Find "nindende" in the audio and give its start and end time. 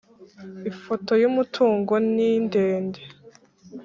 2.13-3.01